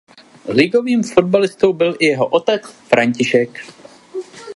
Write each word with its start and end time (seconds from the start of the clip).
Ligovým 0.49 1.03
fotbalistou 1.03 1.73
byl 1.73 1.95
i 1.99 2.05
jeho 2.05 2.27
otec 2.27 2.61
František. 2.67 3.59